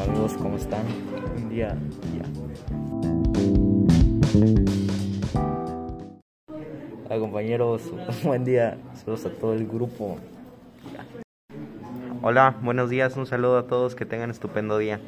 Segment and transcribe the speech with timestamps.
[0.00, 0.86] Hola amigos, ¿cómo están?
[1.36, 1.76] Un día,
[2.16, 2.24] ya.
[7.04, 7.82] Hola compañeros,
[8.24, 8.78] buen día.
[8.94, 10.16] Saludos a todo el grupo.
[12.22, 15.00] Hola, buenos días, un saludo a todos, que tengan estupendo día.